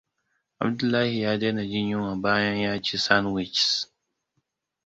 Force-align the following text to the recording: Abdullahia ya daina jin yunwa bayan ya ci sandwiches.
Abdullahia 0.61 1.29
ya 1.31 1.37
daina 1.37 1.65
jin 1.65 1.89
yunwa 1.89 2.15
bayan 2.23 2.57
ya 2.63 2.81
ci 2.81 2.97
sandwiches. 2.97 3.73